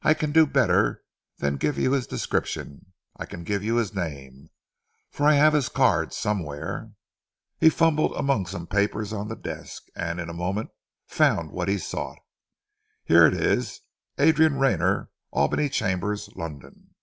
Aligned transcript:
I 0.00 0.14
can 0.14 0.32
do 0.32 0.46
better 0.46 1.02
than 1.36 1.58
give 1.58 1.76
you 1.76 1.92
his 1.92 2.06
description. 2.06 2.94
I 3.18 3.26
can 3.26 3.44
give 3.44 3.62
you 3.62 3.76
his 3.76 3.94
name, 3.94 4.48
for 5.10 5.26
I 5.28 5.34
have 5.34 5.52
his 5.52 5.68
card 5.68 6.14
somewhere." 6.14 6.92
He 7.58 7.68
fumbled 7.68 8.14
among 8.16 8.46
some 8.46 8.66
papers 8.66 9.12
on 9.12 9.28
the 9.28 9.36
desk, 9.36 9.82
and 9.94 10.18
in 10.18 10.30
a 10.30 10.32
moment 10.32 10.70
found 11.06 11.50
what 11.50 11.68
he 11.68 11.76
sought. 11.76 12.18
"Here 13.04 13.26
it 13.26 13.34
is! 13.34 13.82
Adrian 14.16 14.58
Rayner, 14.58 15.10
Albany 15.30 15.68
Chambers, 15.68 16.30
London." 16.34 16.94